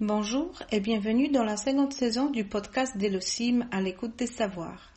Bonjour 0.00 0.62
et 0.70 0.78
bienvenue 0.78 1.28
dans 1.28 1.42
la 1.42 1.56
seconde 1.56 1.92
saison 1.92 2.30
du 2.30 2.44
podcast 2.44 2.96
d'Elosim 2.96 3.66
à 3.72 3.80
l'écoute 3.80 4.14
des 4.14 4.28
savoirs. 4.28 4.92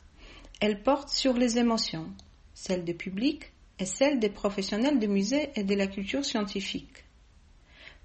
Elle 0.60 0.80
porte 0.80 1.08
sur 1.08 1.32
les 1.32 1.58
émotions, 1.58 2.06
celles 2.54 2.84
du 2.84 2.94
public 2.94 3.52
et 3.80 3.84
celles 3.84 4.20
des 4.20 4.28
professionnels 4.28 5.00
de 5.00 5.08
musée 5.08 5.50
et 5.56 5.64
de 5.64 5.74
la 5.74 5.88
culture 5.88 6.24
scientifique. 6.24 7.04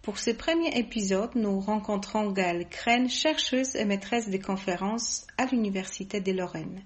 Pour 0.02 0.18
ce 0.18 0.32
premier 0.32 0.76
épisode, 0.76 1.36
nous 1.36 1.60
rencontrons 1.60 2.32
Gaëlle 2.32 2.68
Crène, 2.68 3.12
chercheuse 3.12 3.76
et 3.76 3.86
maîtresse 3.86 4.30
des 4.30 4.40
conférences 4.40 5.28
à 5.38 5.46
l'Université 5.46 6.20
de 6.20 6.32
Lorraine. 6.32 6.82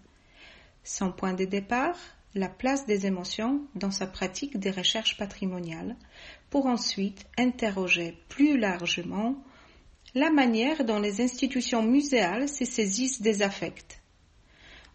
Son 0.83 1.13
point 1.13 1.33
de 1.33 1.45
départ, 1.45 1.95
la 2.35 2.49
place 2.49 2.85
des 2.85 3.05
émotions 3.05 3.61
dans 3.75 3.91
sa 3.91 4.07
pratique 4.07 4.59
des 4.59 4.71
recherches 4.71 5.15
patrimoniales, 5.15 5.95
pour 6.49 6.65
ensuite 6.65 7.25
interroger 7.37 8.17
plus 8.27 8.57
largement 8.57 9.41
la 10.13 10.29
manière 10.29 10.83
dont 10.83 10.99
les 10.99 11.21
institutions 11.21 11.83
muséales 11.83 12.49
se 12.49 12.65
saisissent 12.65 13.21
des 13.21 13.41
affects. 13.41 14.01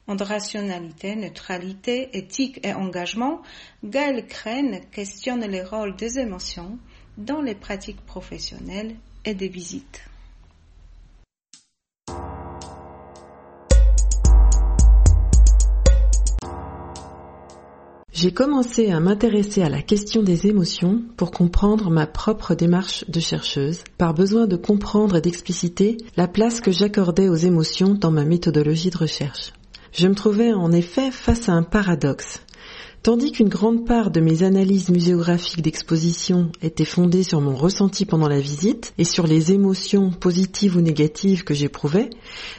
Entre 0.08 0.24
rationalité, 0.24 1.16
neutralité, 1.16 2.16
éthique 2.16 2.60
et 2.64 2.74
engagement, 2.74 3.42
Gaël 3.82 4.26
Crène 4.26 4.82
questionne 4.92 5.44
les 5.44 5.62
rôles 5.62 5.96
des 5.96 6.18
émotions 6.18 6.78
dans 7.16 7.40
les 7.40 7.54
pratiques 7.54 8.04
professionnelles 8.06 8.96
et 9.24 9.34
des 9.34 9.48
visites. 9.48 10.02
J'ai 18.18 18.32
commencé 18.32 18.88
à 18.88 18.98
m'intéresser 18.98 19.60
à 19.60 19.68
la 19.68 19.82
question 19.82 20.22
des 20.22 20.46
émotions 20.46 21.02
pour 21.18 21.30
comprendre 21.30 21.90
ma 21.90 22.06
propre 22.06 22.54
démarche 22.54 23.04
de 23.08 23.20
chercheuse, 23.20 23.80
par 23.98 24.14
besoin 24.14 24.46
de 24.46 24.56
comprendre 24.56 25.16
et 25.16 25.20
d'expliciter 25.20 25.98
la 26.16 26.26
place 26.26 26.62
que 26.62 26.72
j'accordais 26.72 27.28
aux 27.28 27.34
émotions 27.34 27.92
dans 27.92 28.10
ma 28.10 28.24
méthodologie 28.24 28.88
de 28.88 28.96
recherche. 28.96 29.52
Je 29.92 30.08
me 30.08 30.14
trouvais 30.14 30.54
en 30.54 30.72
effet 30.72 31.10
face 31.10 31.50
à 31.50 31.52
un 31.52 31.62
paradoxe. 31.62 32.40
Tandis 33.02 33.32
qu'une 33.32 33.50
grande 33.50 33.86
part 33.86 34.10
de 34.10 34.20
mes 34.20 34.42
analyses 34.42 34.88
muséographiques 34.88 35.60
d'exposition 35.60 36.50
étaient 36.62 36.86
fondées 36.86 37.22
sur 37.22 37.42
mon 37.42 37.54
ressenti 37.54 38.06
pendant 38.06 38.28
la 38.28 38.40
visite 38.40 38.94
et 38.96 39.04
sur 39.04 39.26
les 39.26 39.52
émotions 39.52 40.10
positives 40.10 40.78
ou 40.78 40.80
négatives 40.80 41.44
que 41.44 41.52
j'éprouvais, 41.52 42.08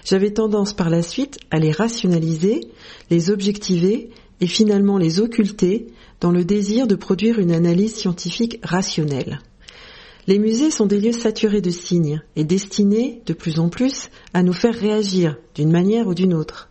j'avais 0.05 0.31
tendance 0.31 0.73
par 0.73 0.91
la 0.91 1.01
suite 1.01 1.39
à 1.49 1.57
les 1.57 1.71
rationaliser, 1.71 2.61
les 3.09 3.31
objectiver 3.31 4.11
et 4.41 4.47
finalement 4.47 4.97
les 4.97 5.19
occulter 5.19 5.87
dans 6.19 6.31
le 6.31 6.45
désir 6.45 6.87
de 6.87 6.95
produire 6.95 7.39
une 7.39 7.51
analyse 7.51 7.95
scientifique 7.95 8.59
rationnelle. 8.63 9.39
Les 10.27 10.39
musées 10.39 10.71
sont 10.71 10.85
des 10.85 10.99
lieux 10.99 11.13
saturés 11.13 11.61
de 11.61 11.69
signes 11.69 12.21
et 12.35 12.43
destinés, 12.43 13.21
de 13.25 13.33
plus 13.33 13.59
en 13.59 13.69
plus, 13.69 14.09
à 14.33 14.43
nous 14.43 14.53
faire 14.53 14.75
réagir 14.75 15.37
d'une 15.55 15.71
manière 15.71 16.07
ou 16.07 16.13
d'une 16.13 16.33
autre. 16.33 16.69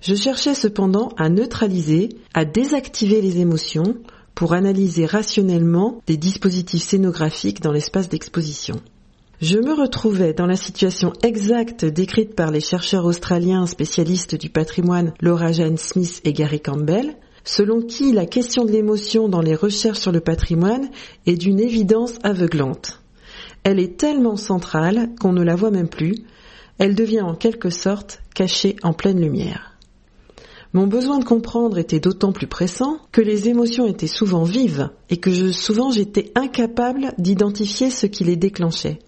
Je 0.00 0.14
cherchais 0.14 0.54
cependant 0.54 1.12
à 1.16 1.28
neutraliser, 1.28 2.08
à 2.34 2.44
désactiver 2.44 3.20
les 3.20 3.38
émotions 3.38 3.96
pour 4.34 4.52
analyser 4.52 5.06
rationnellement 5.06 6.00
des 6.06 6.16
dispositifs 6.16 6.82
scénographiques 6.82 7.60
dans 7.60 7.72
l'espace 7.72 8.08
d'exposition. 8.08 8.80
Je 9.40 9.58
me 9.60 9.72
retrouvais 9.72 10.32
dans 10.32 10.46
la 10.46 10.56
situation 10.56 11.12
exacte 11.22 11.84
décrite 11.84 12.34
par 12.34 12.50
les 12.50 12.58
chercheurs 12.58 13.04
australiens 13.04 13.66
spécialistes 13.66 14.34
du 14.34 14.48
patrimoine 14.48 15.12
Laura 15.20 15.52
Jane 15.52 15.76
Smith 15.76 16.20
et 16.24 16.32
Gary 16.32 16.60
Campbell, 16.60 17.14
selon 17.44 17.80
qui 17.80 18.12
la 18.12 18.26
question 18.26 18.64
de 18.64 18.72
l'émotion 18.72 19.28
dans 19.28 19.40
les 19.40 19.54
recherches 19.54 20.00
sur 20.00 20.10
le 20.10 20.18
patrimoine 20.18 20.88
est 21.26 21.36
d'une 21.36 21.60
évidence 21.60 22.14
aveuglante. 22.24 23.00
Elle 23.62 23.78
est 23.78 23.96
tellement 23.96 24.34
centrale 24.34 25.10
qu'on 25.20 25.32
ne 25.32 25.44
la 25.44 25.54
voit 25.54 25.70
même 25.70 25.88
plus, 25.88 26.16
elle 26.78 26.96
devient 26.96 27.20
en 27.20 27.36
quelque 27.36 27.70
sorte 27.70 28.20
cachée 28.34 28.74
en 28.82 28.92
pleine 28.92 29.20
lumière. 29.20 29.78
Mon 30.72 30.88
besoin 30.88 31.20
de 31.20 31.24
comprendre 31.24 31.78
était 31.78 32.00
d'autant 32.00 32.32
plus 32.32 32.48
pressant 32.48 32.98
que 33.12 33.20
les 33.20 33.48
émotions 33.48 33.86
étaient 33.86 34.08
souvent 34.08 34.42
vives 34.42 34.90
et 35.10 35.18
que 35.18 35.30
je, 35.30 35.52
souvent 35.52 35.92
j'étais 35.92 36.32
incapable 36.34 37.12
d'identifier 37.18 37.90
ce 37.90 38.06
qui 38.06 38.24
les 38.24 38.36
déclenchait. 38.36 38.98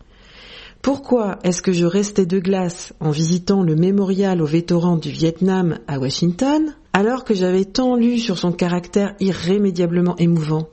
Pourquoi 0.83 1.39
est-ce 1.45 1.61
que 1.61 1.73
je 1.73 1.85
restais 1.85 2.25
de 2.25 2.39
glace 2.39 2.95
en 3.01 3.11
visitant 3.11 3.63
le 3.63 3.77
mémorial 3.77 4.41
aux 4.41 4.47
vétérans 4.47 4.97
du 4.97 5.11
Vietnam 5.11 5.79
à 5.87 5.99
Washington, 5.99 6.75
alors 6.95 7.25
que 7.25 7.35
j'avais 7.35 7.67
tant 7.67 7.97
lu 7.97 8.19
sur 8.19 8.39
son 8.39 8.51
caractère 8.51 9.15
irrémédiablement 9.21 10.17
émouvant? 10.17 10.69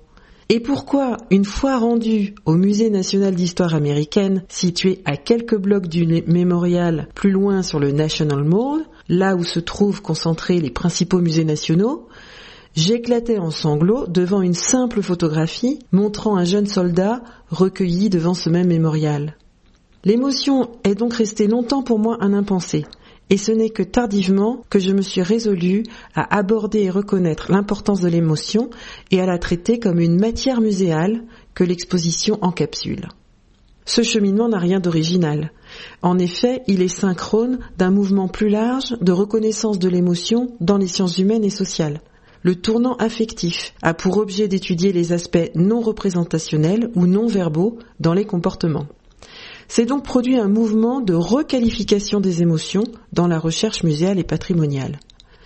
Et 0.48 0.62
pourquoi, 0.62 1.18
une 1.30 1.44
fois 1.44 1.78
rendu 1.78 2.36
au 2.46 2.54
Musée 2.54 2.90
national 2.90 3.36
d'histoire 3.36 3.76
américaine, 3.76 4.44
situé 4.48 5.02
à 5.04 5.18
quelques 5.18 5.58
blocs 5.58 5.90
du 5.90 6.06
mémorial 6.26 7.10
plus 7.14 7.32
loin 7.32 7.62
sur 7.62 7.82
le 7.82 7.92
National 7.92 8.46
Mall, 8.46 8.86
là 9.10 9.36
où 9.36 9.44
se 9.44 9.60
trouvent 9.60 10.02
concentrés 10.02 10.62
les 10.62 10.72
principaux 10.72 11.20
musées 11.20 11.44
nationaux, 11.44 12.08
j'éclatais 12.76 13.40
en 13.40 13.52
sanglots 13.52 14.08
devant 14.08 14.42
une 14.42 14.54
simple 14.54 15.02
photographie 15.02 15.80
montrant 15.92 16.38
un 16.38 16.46
jeune 16.46 16.68
soldat 16.68 17.22
recueilli 17.50 18.10
devant 18.10 18.34
ce 18.34 18.50
même 18.50 18.68
mémorial. 18.68 19.36
L'émotion 20.06 20.70
est 20.84 20.96
donc 20.96 21.14
restée 21.14 21.48
longtemps 21.48 21.84
pour 21.84 22.00
moi 22.00 22.18
un 22.22 22.34
impensé, 22.34 22.86
et 23.30 23.38
ce 23.38 23.52
n'est 23.52 23.72
que 23.72 23.84
tardivement 23.84 24.62
que 24.70 24.80
je 24.80 24.92
me 24.92 25.02
suis 25.02 25.22
résolue 25.22 25.84
à 26.16 26.38
aborder 26.38 26.84
et 26.84 26.90
reconnaître 26.90 27.52
l'importance 27.52 28.02
de 28.02 28.08
l'émotion 28.08 28.70
et 29.12 29.20
à 29.20 29.26
la 29.26 29.38
traiter 29.38 29.80
comme 29.80 30.00
une 30.00 30.20
matière 30.20 30.62
muséale 30.62 31.24
que 31.54 31.64
l'exposition 31.64 32.38
encapsule. 32.42 33.10
Ce 33.86 34.02
cheminement 34.02 34.50
n'a 34.50 34.60
rien 34.60 34.80
d'original. 34.80 35.52
En 36.02 36.20
effet, 36.20 36.62
il 36.68 36.82
est 36.82 36.90
synchrone 36.90 37.60
d'un 37.78 37.90
mouvement 37.90 38.28
plus 38.28 38.50
large 38.50 38.98
de 39.00 39.12
reconnaissance 39.14 39.80
de 39.80 39.88
l'émotion 39.88 40.56
dans 40.60 40.78
les 40.78 40.88
sciences 40.88 41.18
humaines 41.18 41.46
et 41.46 41.50
sociales. 41.50 42.02
Le 42.44 42.56
tournant 42.56 42.96
affectif 42.98 43.74
a 43.82 43.94
pour 43.94 44.18
objet 44.18 44.48
d'étudier 44.48 44.92
les 44.92 45.14
aspects 45.14 45.52
non 45.56 45.80
représentationnels 45.80 46.92
ou 46.96 47.08
non 47.08 47.28
verbaux 47.28 47.80
dans 48.00 48.14
les 48.14 48.26
comportements. 48.26 48.88
C'est 49.68 49.86
donc 49.86 50.04
produit 50.04 50.38
un 50.38 50.48
mouvement 50.48 51.02
de 51.02 51.14
requalification 51.14 52.20
des 52.20 52.42
émotions 52.42 52.86
dans 53.14 53.28
la 53.28 53.40
recherche 53.40 53.84
muséale 53.84 54.20
et 54.20 54.24
patrimoniale. 54.24 55.00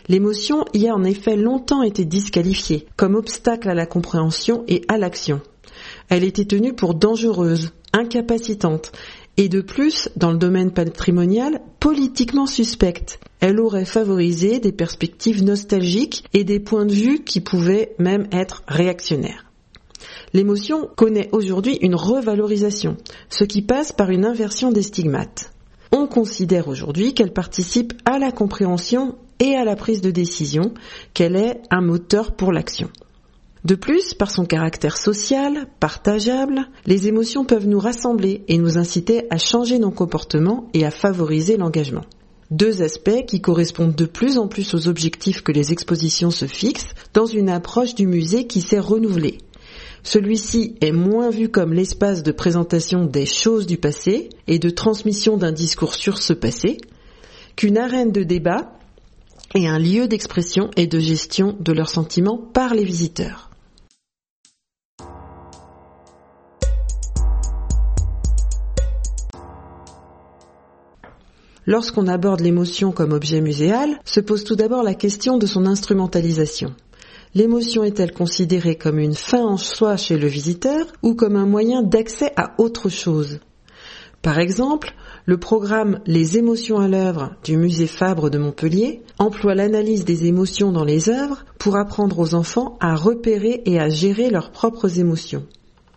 L'émotion 0.07 0.65
y 0.73 0.87
a 0.87 0.95
en 0.95 1.03
effet 1.03 1.35
longtemps 1.35 1.83
été 1.83 2.05
disqualifiée 2.05 2.85
comme 2.97 3.15
obstacle 3.15 3.69
à 3.69 3.73
la 3.73 3.85
compréhension 3.85 4.63
et 4.67 4.83
à 4.87 4.97
l'action. 4.97 5.41
Elle 6.09 6.23
était 6.23 6.45
tenue 6.45 6.73
pour 6.73 6.95
dangereuse, 6.95 7.71
incapacitante 7.93 8.91
et 9.37 9.49
de 9.49 9.61
plus, 9.61 10.09
dans 10.15 10.31
le 10.31 10.37
domaine 10.37 10.71
patrimonial, 10.71 11.61
politiquement 11.79 12.45
suspecte. 12.45 13.19
Elle 13.39 13.59
aurait 13.59 13.85
favorisé 13.85 14.59
des 14.59 14.71
perspectives 14.71 15.43
nostalgiques 15.43 16.25
et 16.33 16.43
des 16.43 16.59
points 16.59 16.85
de 16.85 16.93
vue 16.93 17.23
qui 17.23 17.39
pouvaient 17.39 17.95
même 17.97 18.27
être 18.31 18.63
réactionnaires. 18.67 19.50
L'émotion 20.33 20.89
connaît 20.95 21.29
aujourd'hui 21.33 21.77
une 21.81 21.95
revalorisation, 21.95 22.97
ce 23.29 23.43
qui 23.43 23.61
passe 23.61 23.91
par 23.91 24.09
une 24.11 24.25
inversion 24.25 24.71
des 24.71 24.83
stigmates. 24.83 25.51
On 25.91 26.07
considère 26.07 26.69
aujourd'hui 26.69 27.13
qu'elle 27.13 27.33
participe 27.33 27.93
à 28.05 28.17
la 28.17 28.31
compréhension 28.31 29.15
et 29.39 29.55
à 29.55 29.65
la 29.65 29.75
prise 29.75 30.01
de 30.01 30.11
décision, 30.11 30.73
qu'elle 31.13 31.35
est 31.35 31.61
un 31.69 31.81
moteur 31.81 32.31
pour 32.31 32.53
l'action. 32.53 32.89
De 33.65 33.75
plus, 33.75 34.13
par 34.13 34.31
son 34.31 34.45
caractère 34.45 34.97
social, 34.97 35.67
partageable, 35.79 36.67
les 36.85 37.07
émotions 37.07 37.45
peuvent 37.45 37.67
nous 37.67 37.79
rassembler 37.79 38.43
et 38.47 38.57
nous 38.57 38.77
inciter 38.77 39.25
à 39.29 39.37
changer 39.37 39.79
nos 39.79 39.91
comportements 39.91 40.69
et 40.73 40.85
à 40.85 40.91
favoriser 40.91 41.57
l'engagement. 41.57 42.05
Deux 42.49 42.81
aspects 42.81 43.25
qui 43.27 43.39
correspondent 43.39 43.95
de 43.95 44.05
plus 44.05 44.37
en 44.37 44.47
plus 44.47 44.73
aux 44.73 44.87
objectifs 44.87 45.41
que 45.41 45.51
les 45.51 45.71
expositions 45.71 46.31
se 46.31 46.45
fixent 46.45 46.93
dans 47.13 47.25
une 47.25 47.49
approche 47.49 47.95
du 47.95 48.07
musée 48.07 48.47
qui 48.47 48.61
s'est 48.61 48.79
renouvelée. 48.79 49.37
Celui-ci 50.03 50.75
est 50.81 50.91
moins 50.91 51.29
vu 51.29 51.49
comme 51.49 51.73
l'espace 51.73 52.23
de 52.23 52.31
présentation 52.31 53.05
des 53.05 53.25
choses 53.25 53.67
du 53.67 53.77
passé 53.77 54.29
et 54.47 54.57
de 54.57 54.69
transmission 54.69 55.37
d'un 55.37 55.51
discours 55.51 55.93
sur 55.93 56.17
ce 56.17 56.33
passé 56.33 56.77
qu'une 57.55 57.77
arène 57.77 58.11
de 58.11 58.23
débat 58.23 58.73
et 59.53 59.67
un 59.67 59.77
lieu 59.77 60.07
d'expression 60.07 60.71
et 60.75 60.87
de 60.87 60.99
gestion 60.99 61.55
de 61.59 61.71
leurs 61.71 61.89
sentiments 61.89 62.37
par 62.37 62.73
les 62.73 62.83
visiteurs. 62.83 63.51
Lorsqu'on 71.67 72.07
aborde 72.07 72.39
l'émotion 72.39 72.91
comme 72.91 73.11
objet 73.11 73.39
muséal, 73.39 73.99
se 74.03 74.19
pose 74.19 74.43
tout 74.43 74.55
d'abord 74.55 74.81
la 74.81 74.95
question 74.95 75.37
de 75.37 75.45
son 75.45 75.67
instrumentalisation. 75.67 76.73
L'émotion 77.33 77.85
est-elle 77.85 78.11
considérée 78.11 78.75
comme 78.75 78.99
une 78.99 79.15
fin 79.15 79.41
en 79.41 79.55
soi 79.55 79.95
chez 79.95 80.17
le 80.17 80.27
visiteur 80.27 80.85
ou 81.01 81.15
comme 81.15 81.37
un 81.37 81.45
moyen 81.45 81.81
d'accès 81.81 82.33
à 82.35 82.55
autre 82.57 82.89
chose? 82.89 83.39
Par 84.21 84.37
exemple, 84.37 84.93
le 85.25 85.37
programme 85.37 86.01
Les 86.05 86.37
émotions 86.37 86.79
à 86.79 86.89
l'œuvre 86.89 87.31
du 87.45 87.55
musée 87.55 87.87
Fabre 87.87 88.29
de 88.29 88.37
Montpellier 88.37 89.01
emploie 89.17 89.55
l'analyse 89.55 90.03
des 90.03 90.25
émotions 90.25 90.73
dans 90.73 90.83
les 90.83 91.09
œuvres 91.09 91.45
pour 91.57 91.77
apprendre 91.77 92.19
aux 92.19 92.35
enfants 92.35 92.77
à 92.81 92.95
repérer 92.95 93.61
et 93.65 93.79
à 93.79 93.87
gérer 93.87 94.29
leurs 94.29 94.51
propres 94.51 94.99
émotions. 94.99 95.45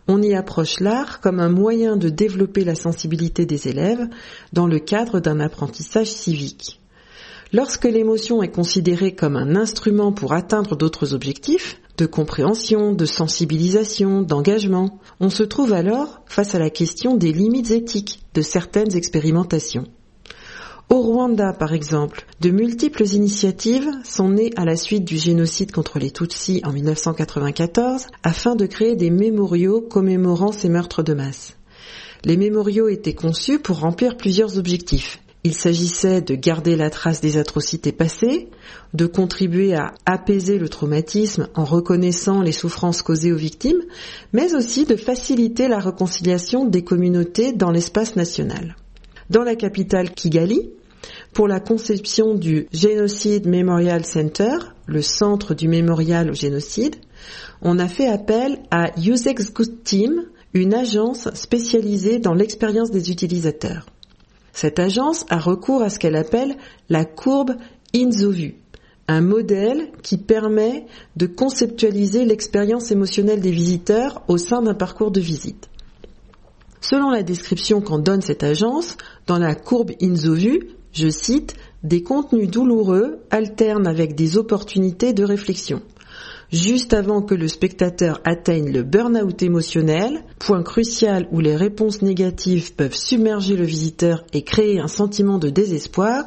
on 0.07 0.23
y 0.23 0.35
approche 0.35 0.79
l'art 0.79 1.21
comme 1.21 1.41
un 1.41 1.49
moyen 1.49 1.97
de 1.97 2.11
développer 2.11 2.63
la 2.63 2.77
sensibilité 2.77 3.45
des 3.45 3.67
élèves 3.67 4.09
dans 4.53 4.69
le 4.69 4.79
cadre 4.79 5.19
d'un 5.19 5.41
apprentissage 5.41 6.13
civique. 6.13 6.81
Lorsque 7.55 7.85
l'émotion 7.85 8.43
est 8.43 8.51
considérée 8.51 9.15
comme 9.15 9.37
un 9.37 9.55
instrument 9.55 10.11
pour 10.11 10.33
atteindre 10.33 10.75
d'autres 10.75 11.15
objectifs, 11.15 11.81
de 11.97 12.05
compréhension, 12.05 12.93
de 12.93 13.05
sensibilisation, 13.07 14.23
d'engagement, 14.23 14.99
on 15.21 15.31
se 15.31 15.45
trouve 15.45 15.73
alors 15.73 16.21
face 16.27 16.57
à 16.57 16.59
la 16.59 16.69
question 16.69 17.15
des 17.15 17.33
limites 17.33 17.71
éthiques 17.71 18.25
de 18.35 18.43
certaines 18.43 18.97
expérimentations. 18.97 19.85
Au 20.91 21.01
Rwanda, 21.01 21.53
par 21.53 21.73
exemple, 21.73 22.27
de 22.41 22.51
multiples 22.51 23.07
initiatives 23.07 23.89
sont 24.03 24.31
nées 24.31 24.51
à 24.57 24.65
la 24.65 24.75
suite 24.75 25.05
du 25.05 25.17
génocide 25.17 25.71
contre 25.71 26.01
les 26.01 26.11
Tutsis 26.11 26.61
en 26.65 26.73
1994 26.73 28.09
afin 28.25 28.57
de 28.57 28.67
créer 28.67 28.97
des 28.97 29.11
mémoriaux 29.11 29.81
commémorant 29.81 30.51
ces 30.51 30.69
meurtres 30.69 31.05
de 31.05 31.15
masse. 31.15 31.57
Les 32.25 32.37
mémoriaux 32.37 32.89
étaient 32.89 33.15
conçus 33.15 33.61
pour 33.61 33.79
remplir 33.79 34.17
plusieurs 34.17 34.59
objectifs. 34.59 35.21
Il 35.45 35.55
s'agissait 35.55 36.23
de 36.23 36.35
garder 36.35 36.75
la 36.75 36.91
trace 36.91 37.21
des 37.21 37.37
atrocités 37.37 37.93
passées, 37.93 38.49
de 38.95 39.07
contribuer 39.07 39.75
à 39.75 39.93
apaiser 40.07 40.59
le 40.59 40.69
traumatisme 40.69 41.49
en 41.55 41.65
reconnaissant 41.65 42.41
les 42.41 42.53
souffrances 42.53 43.03
causées 43.03 43.33
aux 43.33 43.37
victimes, 43.37 43.83
mais 44.33 44.55
aussi 44.55 44.87
de 44.87 44.97
faciliter 44.97 45.69
la 45.69 45.79
réconciliation 45.79 46.65
des 46.65 46.83
communautés 46.83 47.53
dans 47.53 47.71
l'espace 47.71 48.17
national 48.17 48.75
dans 49.31 49.43
la 49.43 49.57
capitale 49.57 50.11
Kigali 50.11 50.71
pour 51.33 51.49
la 51.49 51.61
conception 51.61 52.35
du 52.35 52.69
Genocide 52.73 53.47
Memorial 53.47 54.05
Center, 54.05 54.57
le 54.87 55.03
centre 55.03 55.55
du 55.55 55.69
mémorial 55.69 56.31
au 56.31 56.35
génocide. 56.35 56.97
On 57.63 57.79
a 57.79 57.89
fait 57.89 58.09
appel 58.09 58.59
à 58.71 58.91
Usex 58.99 59.53
Good 59.53 59.83
Team, 59.83 60.25
une 60.53 60.75
agence 60.75 61.29
spécialisée 61.35 62.19
dans 62.19 62.35
l'expérience 62.35 62.91
des 62.91 63.11
utilisateurs. 63.11 63.87
Cette 64.55 64.79
agence 64.79 65.27
a 65.29 65.39
recours 65.39 65.83
à 65.83 65.91
ce 65.91 65.99
qu'elle 65.99 66.15
appelle 66.15 66.57
la 66.89 67.05
courbe 67.05 67.57
INZOVU, 67.93 68.55
un 69.09 69.21
modèle 69.21 69.91
qui 70.03 70.17
permet 70.17 70.87
de 71.17 71.27
conceptualiser 71.27 72.25
l'expérience 72.25 72.93
émotionnelle 72.93 73.41
des 73.41 73.51
visiteurs 73.51 74.23
au 74.29 74.39
sein 74.39 74.63
d'un 74.63 74.75
parcours 74.75 75.11
de 75.11 75.21
visite. 75.21 75.69
Selon 76.81 77.11
la 77.11 77.25
description 77.25 77.81
qu'en 77.81 77.99
donne 77.99 78.23
cette 78.23 78.45
agence, 78.45 78.97
dans 79.27 79.39
la 79.39 79.57
courbe 79.57 79.91
INZOVU, 80.01 80.69
je 80.93 81.09
cite, 81.09 81.57
des 81.83 82.05
contenus 82.05 82.49
douloureux 82.49 83.19
alternent 83.31 83.89
avec 83.89 84.15
des 84.15 84.37
opportunités 84.37 85.13
de 85.13 85.25
réflexion. 85.25 85.83
Juste 86.55 86.95
avant 86.95 87.21
que 87.21 87.35
le 87.35 87.49
spectateur 87.49 88.21
atteigne 88.25 88.71
le 88.71 88.85
burn-out 88.85 89.43
émotionnel, 89.43 90.23
point 90.39 90.63
crucial 90.63 91.27
où 91.33 91.41
les 91.41 91.57
réponses 91.57 92.01
négatives 92.01 92.77
peuvent 92.77 92.95
submerger 92.95 93.57
le 93.57 93.65
visiteur 93.65 94.25
et 94.33 94.43
créer 94.43 94.79
un 94.79 94.87
sentiment 94.87 95.39
de 95.39 95.51
désespoir, 95.51 96.27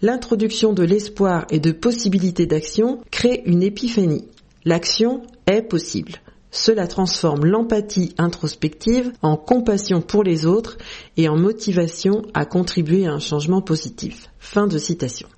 l'introduction 0.00 0.72
de 0.72 0.84
l'espoir 0.84 1.44
et 1.50 1.60
de 1.60 1.72
possibilités 1.72 2.46
d'action 2.46 3.00
crée 3.10 3.42
une 3.44 3.62
épiphanie. 3.62 4.26
L'action 4.64 5.20
est 5.46 5.60
possible. 5.60 6.12
Cela 6.50 6.86
transforme 6.86 7.44
l'empathie 7.44 8.14
introspective 8.16 9.12
en 9.20 9.36
compassion 9.36 10.00
pour 10.00 10.24
les 10.24 10.46
autres 10.46 10.78
et 11.18 11.28
en 11.28 11.36
motivation 11.36 12.22
à 12.32 12.46
contribuer 12.46 13.06
à 13.06 13.12
un 13.12 13.20
changement 13.20 13.60
positif. 13.60 14.30
Fin 14.38 14.66
de 14.66 14.78
citation. 14.78 15.28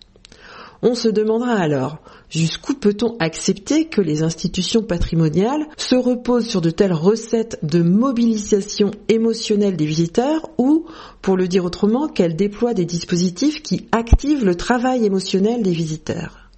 On 0.83 0.95
se 0.95 1.09
demandera 1.09 1.53
alors 1.53 1.99
jusqu'où 2.31 2.75
peut-on 2.75 3.17
accepter 3.19 3.87
que 3.87 4.01
les 4.01 4.23
institutions 4.23 4.83
patrimoniales 4.83 5.67
se 5.77 5.97
reposent 5.97 6.49
sur 6.49 6.61
de 6.61 6.71
telles 6.71 6.93
recettes 6.93 7.59
de 7.63 7.83
mobilisation 7.83 8.91
émotionnelle 9.09 9.77
des 9.77 9.85
visiteurs 9.85 10.49
ou, 10.57 10.87
pour 11.21 11.37
le 11.37 11.49
dire 11.49 11.65
autrement, 11.65 12.09
qu'elles 12.09 12.37
déploient 12.37 12.75
des 12.75 12.87
dispositifs 12.87 13.63
qui 13.63 13.89
activent 13.93 14.45
le 14.45 14.55
travail 14.55 15.05
émotionnel 15.05 15.63
des 15.63 15.73
visiteurs. 15.73 16.49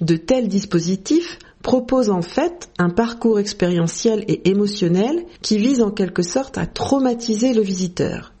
De 0.00 0.16
tels 0.16 0.48
dispositifs 0.48 1.38
propose 1.62 2.08
en 2.08 2.22
fait 2.22 2.70
un 2.78 2.88
parcours 2.88 3.38
expérientiel 3.38 4.24
et 4.28 4.48
émotionnel 4.48 5.24
qui 5.42 5.58
vise 5.58 5.82
en 5.82 5.90
quelque 5.90 6.22
sorte 6.22 6.56
à 6.56 6.66
traumatiser 6.66 7.52
le 7.52 7.62
visiteur. 7.62 8.32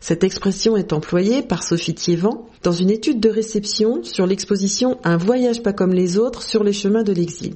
Cette 0.00 0.22
expression 0.22 0.76
est 0.76 0.92
employée 0.92 1.42
par 1.42 1.62
Sophie 1.62 1.94
Thiévan 1.94 2.46
dans 2.62 2.72
une 2.72 2.90
étude 2.90 3.20
de 3.20 3.28
réception 3.28 4.04
sur 4.04 4.26
l'exposition 4.26 4.98
Un 5.02 5.16
voyage 5.16 5.62
pas 5.62 5.72
comme 5.72 5.92
les 5.92 6.18
autres 6.18 6.42
sur 6.42 6.62
les 6.62 6.72
chemins 6.72 7.02
de 7.02 7.12
l'exil. 7.12 7.54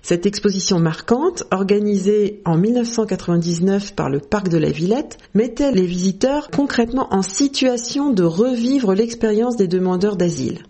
Cette 0.00 0.26
exposition 0.26 0.78
marquante, 0.78 1.44
organisée 1.50 2.42
en 2.44 2.58
1999 2.58 3.94
par 3.94 4.10
le 4.10 4.20
Parc 4.20 4.50
de 4.50 4.58
la 4.58 4.70
Villette, 4.70 5.16
mettait 5.32 5.72
les 5.72 5.86
visiteurs 5.86 6.50
concrètement 6.50 7.08
en 7.12 7.22
situation 7.22 8.10
de 8.10 8.22
revivre 8.22 8.94
l'expérience 8.94 9.56
des 9.56 9.66
demandeurs 9.66 10.16
d'asile. 10.16 10.64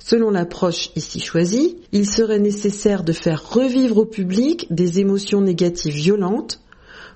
Selon 0.00 0.30
l'approche 0.30 0.90
ici 0.96 1.20
choisie, 1.20 1.76
il 1.92 2.04
serait 2.04 2.40
nécessaire 2.40 3.04
de 3.04 3.12
faire 3.12 3.48
revivre 3.48 3.98
au 3.98 4.04
public 4.04 4.66
des 4.70 4.98
émotions 4.98 5.40
négatives 5.40 5.94
violentes 5.94 6.60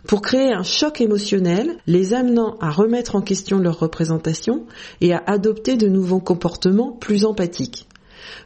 pour 0.07 0.23
créer 0.23 0.53
un 0.53 0.63
choc 0.63 1.01
émotionnel, 1.01 1.77
les 1.87 2.15
amenant 2.15 2.57
à 2.61 2.71
remettre 2.71 3.17
en 3.17 3.21
question 3.21 3.59
leur 3.59 3.79
représentation 3.79 4.67
et 5.01 5.13
à 5.13 5.23
adopter 5.27 5.77
de 5.77 5.89
nouveaux 5.89 6.21
comportements 6.21 6.93
plus 6.93 7.25
empathiques. 7.25 7.89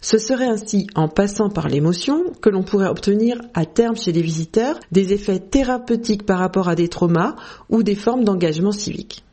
Ce 0.00 0.18
serait 0.18 0.48
ainsi 0.48 0.86
en 0.94 1.08
passant 1.08 1.48
par 1.48 1.68
l'émotion 1.68 2.24
que 2.40 2.50
l'on 2.50 2.62
pourrait 2.62 2.88
obtenir 2.88 3.40
à 3.54 3.66
terme 3.66 3.96
chez 3.96 4.12
les 4.12 4.22
visiteurs 4.22 4.78
des 4.90 5.12
effets 5.12 5.38
thérapeutiques 5.38 6.26
par 6.26 6.38
rapport 6.38 6.68
à 6.68 6.74
des 6.74 6.88
traumas 6.88 7.36
ou 7.68 7.82
des 7.82 7.94
formes 7.94 8.24
d'engagement 8.24 8.72
civique. 8.72 9.24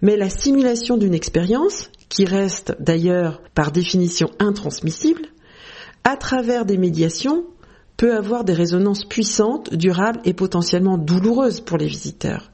Mais 0.00 0.16
la 0.16 0.30
simulation 0.30 0.96
d'une 0.96 1.14
expérience, 1.14 1.90
qui 2.08 2.24
reste 2.24 2.76
d'ailleurs 2.80 3.40
par 3.54 3.72
définition 3.72 4.30
intransmissible, 4.38 5.22
à 6.04 6.16
travers 6.16 6.66
des 6.66 6.76
médiations, 6.76 7.44
peut 7.96 8.14
avoir 8.14 8.44
des 8.44 8.52
résonances 8.52 9.04
puissantes, 9.04 9.74
durables 9.74 10.20
et 10.24 10.32
potentiellement 10.32 10.98
douloureuses 10.98 11.60
pour 11.60 11.78
les 11.78 11.86
visiteurs. 11.86 12.50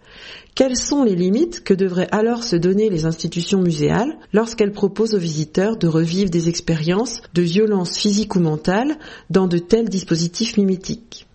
Quelles 0.55 0.77
sont 0.77 1.05
les 1.05 1.15
limites 1.15 1.63
que 1.63 1.75
devraient 1.75 2.09
alors 2.11 2.43
se 2.43 2.57
donner 2.57 2.91
les 2.91 3.07
institutions 3.07 3.61
muséales 3.61 4.19
lorsqu'elles 4.33 4.73
proposent 4.73 5.15
aux 5.15 5.19
visiteurs 5.19 5.77
de 5.77 5.87
revivre 5.87 6.31
des 6.31 6.49
expériences 6.49 7.23
de 7.35 7.43
violence 7.43 7.97
physique 7.97 8.35
ou 8.35 8.41
mentale 8.41 8.99
dans 9.31 9.47
de 9.47 9.59
tels 9.59 9.89
dispositifs 9.89 10.57
mimétiques 10.57 11.29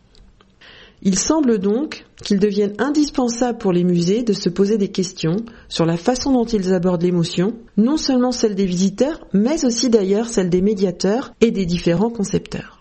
il 1.05 1.19
semble 1.19 1.59
donc 1.59 2.05
qu'il 2.23 2.39
devienne 2.39 2.73
indispensable 2.77 3.57
pour 3.57 3.73
les 3.73 3.83
musées 3.83 4.23
de 4.23 4.31
se 4.31 4.47
poser 4.47 4.77
des 4.77 4.87
questions 4.87 5.35
sur 5.67 5.85
la 5.85 5.97
façon 5.97 6.31
dont 6.31 6.45
ils 6.45 6.73
abordent 6.73 7.03
l'émotion, 7.03 7.55
non 7.75 7.97
seulement 7.97 8.31
celle 8.31 8.55
des 8.55 8.65
visiteurs, 8.65 9.19
mais 9.33 9.65
aussi 9.65 9.89
d'ailleurs 9.89 10.29
celle 10.29 10.49
des 10.49 10.61
médiateurs 10.61 11.33
et 11.41 11.51
des 11.51 11.65
différents 11.65 12.09
concepteurs. 12.09 12.72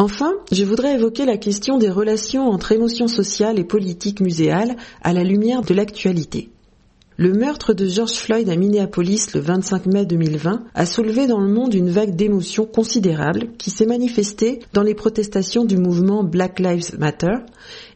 Enfin, 0.00 0.34
je 0.52 0.62
voudrais 0.62 0.94
évoquer 0.94 1.26
la 1.26 1.36
question 1.36 1.76
des 1.76 1.90
relations 1.90 2.48
entre 2.48 2.70
émotions 2.70 3.08
sociales 3.08 3.58
et 3.58 3.64
politiques 3.64 4.20
muséales 4.20 4.76
à 5.02 5.12
la 5.12 5.24
lumière 5.24 5.62
de 5.62 5.74
l'actualité. 5.74 6.50
Le 7.16 7.32
meurtre 7.32 7.72
de 7.72 7.84
George 7.84 8.12
Floyd 8.12 8.48
à 8.48 8.54
Minneapolis 8.54 9.34
le 9.34 9.40
25 9.40 9.86
mai 9.86 10.06
2020 10.06 10.66
a 10.72 10.86
soulevé 10.86 11.26
dans 11.26 11.40
le 11.40 11.52
monde 11.52 11.74
une 11.74 11.90
vague 11.90 12.14
d'émotions 12.14 12.64
considérable 12.64 13.48
qui 13.58 13.70
s'est 13.70 13.86
manifestée 13.86 14.60
dans 14.72 14.84
les 14.84 14.94
protestations 14.94 15.64
du 15.64 15.76
mouvement 15.76 16.22
Black 16.22 16.60
Lives 16.60 16.96
Matter 16.96 17.34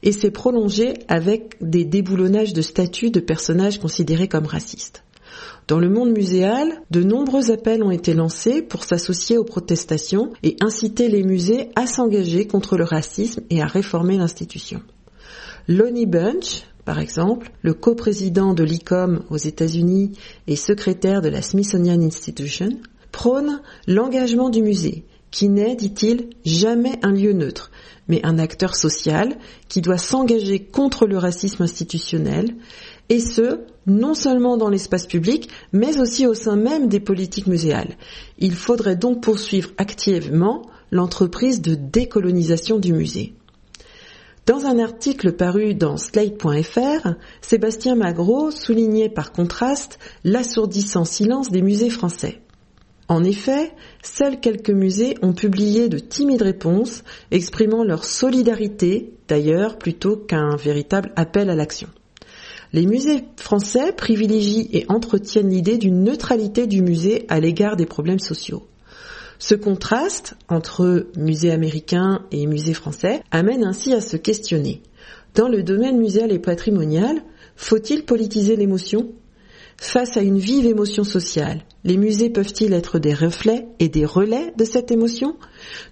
et 0.03 0.11
s'est 0.11 0.33
prolongée 0.33 0.95
avec 1.07 1.55
des 1.61 1.85
déboulonnages 1.85 2.53
de 2.53 2.63
statues 2.63 3.13
de 3.13 3.21
personnages 3.21 3.79
considérés 3.79 4.27
comme 4.27 4.47
racistes. 4.47 5.05
Dans 5.69 5.79
le 5.79 5.89
monde 5.89 6.11
muséal, 6.11 6.83
de 6.91 7.03
nombreux 7.03 7.51
appels 7.51 7.83
ont 7.83 7.91
été 7.91 8.15
lancés 8.15 8.63
pour 8.63 8.85
s'associer 8.85 9.39
aux 9.39 9.45
protestations 9.45 10.33
et 10.43 10.57
inciter 10.61 11.09
les 11.09 11.23
musées 11.23 11.71
à 11.77 11.87
s'engager 11.87 12.47
contre 12.47 12.77
le 12.77 12.85
racisme 12.85 13.43
et 13.51 13.63
à 13.63 13.67
réformer 13.67 14.19
l'institution. 14.19 14.83
Lonnie 15.69 16.07
Bunch, 16.07 16.65
par 16.85 16.99
exemple, 16.99 17.53
le 17.63 17.75
coprésident 17.75 18.55
de 18.55 18.65
l'ICOM 18.65 19.23
aux 19.31 19.37
États-Unis 19.37 20.13
et 20.49 20.57
secrétaire 20.57 21.23
de 21.23 21.29
la 21.29 21.43
Smithsonian 21.43 22.03
Institution, 22.03 22.71
prône 23.13 23.61
l'engagement 23.87 24.51
du 24.51 24.63
musée, 24.63 25.05
qui 25.31 25.49
n'est, 25.49 25.77
dit-il, 25.77 26.31
jamais 26.45 26.99
un 27.03 27.13
lieu 27.13 27.33
neutre, 27.33 27.71
mais 28.09 28.21
un 28.25 28.39
acteur 28.39 28.75
social 28.75 29.37
qui 29.69 29.81
doit 29.81 29.99
s'engager 29.99 30.59
contre 30.59 31.07
le 31.07 31.19
racisme 31.19 31.63
institutionnel, 31.63 32.57
et 33.09 33.21
ce, 33.21 33.61
non 33.87 34.15
seulement 34.15 34.57
dans 34.57 34.69
l'espace 34.69 35.07
public, 35.07 35.49
mais 35.73 35.99
aussi 36.01 36.27
au 36.27 36.35
sein 36.35 36.57
même 36.57 36.89
des 36.89 37.01
politiques 37.01 37.47
muséales. 37.47 37.97
Il 38.39 38.55
faudrait 38.55 38.97
donc 38.97 39.23
poursuivre 39.23 39.71
activement 39.79 40.63
l'entreprise 40.91 41.63
de 41.63 41.75
décolonisation 41.75 42.79
du 42.79 42.93
musée. 42.93 43.35
Dans 44.45 44.67
un 44.67 44.81
article 44.81 45.33
paru 45.33 45.75
dans 45.75 45.97
Slate.fr, 45.97 47.15
Sébastien 47.41 47.95
Magro 47.95 48.51
soulignait 48.51 49.09
par 49.09 49.31
contraste 49.31 50.01
l'assourdissant 50.25 51.05
silence 51.05 51.51
des 51.51 51.63
musées 51.63 51.91
français. 51.91 52.41
En 53.09 53.23
effet, 53.23 53.73
seuls 54.03 54.41
quelques 54.41 54.71
musées 54.71 55.17
ont 55.23 55.33
publié 55.33 55.89
de 55.89 55.99
timides 55.99 56.43
réponses 56.43 57.05
exprimant 57.31 57.85
leur 57.85 58.05
solidarité, 58.05 59.13
d'ailleurs 59.29 59.79
plutôt 59.79 60.17
qu'un 60.17 60.57
véritable 60.57 61.13
appel 61.15 61.49
à 61.49 61.55
l'action. 61.55 61.89
Les 62.73 62.87
musées 62.87 63.25
français 63.37 63.93
privilégient 63.93 64.69
et 64.73 64.87
entretiennent 64.89 65.51
l'idée 65.51 65.77
d'une 65.77 66.05
neutralité 66.05 66.67
du 66.67 66.81
musée 66.81 67.27
à 67.29 67.39
l'égard 67.39 67.77
des 67.77 67.87
problèmes 67.87 68.19
sociaux. 68.19 68.67
Ce 69.39 69.55
contraste 69.55 70.37
entre 70.49 71.09
musées 71.17 71.51
américains 71.51 72.25
et 72.31 72.47
musées 72.47 72.75
français 72.75 73.23
amène 73.31 73.65
ainsi 73.65 73.93
à 73.93 74.01
se 74.01 74.17
questionner. 74.17 74.83
Dans 75.35 75.49
le 75.49 75.63
domaine 75.63 75.99
muséal 75.99 76.33
et 76.33 76.39
patrimonial, 76.39 77.23
faut-il 77.57 78.05
politiser 78.05 78.57
l'émotion? 78.57 79.11
Face 79.77 80.17
à 80.17 80.21
une 80.21 80.39
vive 80.39 80.67
émotion 80.67 81.03
sociale, 81.03 81.65
les 81.85 81.97
musées 81.97 82.31
peuvent-ils 82.31 82.73
être 82.73 82.99
des 82.99 83.15
reflets 83.15 83.67
et 83.81 83.89
des 83.89 84.05
relais 84.05 84.53
de 84.57 84.65
cette 84.65 84.93
émotion? 84.93 85.37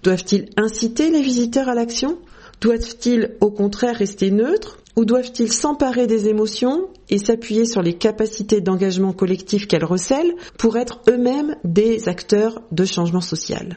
Doivent-ils 0.03 0.49
inciter 0.57 1.11
les 1.11 1.23
visiteurs 1.23 1.69
à 1.69 1.75
l'action? 1.75 2.19
Doivent-ils 2.61 3.37
au 3.41 3.51
contraire 3.51 3.97
rester 3.97 4.31
neutres 4.31 4.79
ou 4.97 5.07
doivent-ils 5.07 5.53
s'emparer 5.53 6.07
des 6.07 6.29
émotions 6.29 6.89
et 7.09 7.17
s'appuyer 7.19 7.65
sur 7.65 7.81
les 7.81 7.95
capacités 7.95 8.61
d'engagement 8.61 9.15
collectif 9.15 9.67
qu'elles 9.67 9.85
recèlent 9.85 10.35
pour 10.59 10.77
être 10.77 11.01
eux-mêmes 11.09 11.57
des 11.65 12.09
acteurs 12.09 12.61
de 12.71 12.85
changement 12.85 13.23
social? 13.23 13.77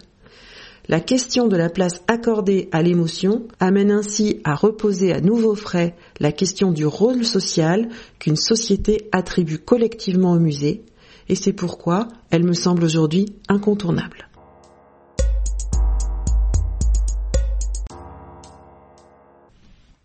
La 0.89 0.99
question 0.99 1.47
de 1.47 1.55
la 1.55 1.69
place 1.69 2.01
accordée 2.09 2.67
à 2.73 2.81
l'émotion 2.81 3.47
amène 3.61 3.89
ainsi 3.89 4.41
à 4.43 4.53
reposer 4.53 5.13
à 5.13 5.21
nouveau 5.21 5.55
frais 5.55 5.95
la 6.19 6.33
question 6.33 6.71
du 6.71 6.85
rôle 6.85 7.23
social 7.23 7.87
qu'une 8.19 8.35
société 8.35 9.07
attribue 9.13 9.59
collectivement 9.59 10.33
au 10.33 10.39
musée, 10.39 10.83
et 11.29 11.35
c'est 11.35 11.53
pourquoi 11.53 12.09
elle 12.31 12.43
me 12.43 12.53
semble 12.53 12.83
aujourd'hui 12.83 13.27
incontournable. 13.47 14.27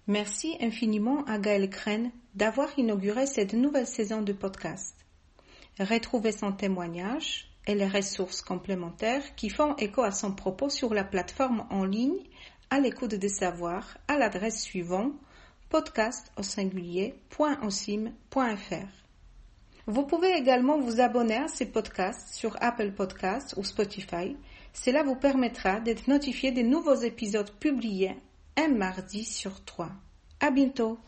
Merci 0.09 0.57
infiniment 0.63 1.23
à 1.27 1.39
Gaël 1.39 1.69
Crène 1.69 2.11
d'avoir 2.35 2.71
inauguré 2.79 3.27
cette 3.27 3.53
nouvelle 3.53 3.87
saison 3.87 4.23
de 4.23 4.33
podcast. 4.33 4.97
Retrouvez 5.79 6.33
son 6.33 6.53
témoignage 6.53 7.51
et 7.67 7.75
les 7.75 7.87
ressources 7.87 8.41
complémentaires 8.41 9.35
qui 9.37 9.51
font 9.51 9.77
écho 9.77 10.01
à 10.01 10.11
son 10.11 10.33
propos 10.33 10.71
sur 10.71 10.95
la 10.95 11.05
plateforme 11.05 11.67
en 11.69 11.85
ligne 11.85 12.23
à 12.71 12.81
l'écoute 12.81 13.17
des 13.17 13.29
savoirs 13.29 13.99
à 14.09 14.17
l'adresse 14.17 14.63
suivante 14.63 15.13
podcast 15.69 16.33
au 16.39 16.43
singulier.osim.fr. 16.43 18.89
Vous 19.87 20.07
pouvez 20.07 20.33
également 20.33 20.79
vous 20.79 21.03
abonner 21.03 21.37
à 21.37 21.49
ces 21.49 21.67
podcasts 21.67 22.35
sur 22.35 22.57
Apple 22.63 22.93
Podcasts 22.93 23.55
ou 23.59 23.65
Spotify. 23.65 24.39
Cela 24.73 25.03
vous 25.03 25.17
permettra 25.17 25.81
d'être 25.81 26.09
notifié 26.09 26.51
des 26.51 26.63
nouveaux 26.63 26.95
épisodes 26.95 27.53
publiés 27.61 28.17
un 28.59 28.69
mardi 28.75 29.25
sur 29.25 29.65
trois. 29.65 29.93
À 30.41 30.51
bientôt! 30.51 30.99